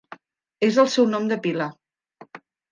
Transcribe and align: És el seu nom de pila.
És 0.69 0.79
el 0.85 0.89
seu 0.95 1.07
nom 1.13 1.29
de 1.33 1.39
pila. 1.45 1.71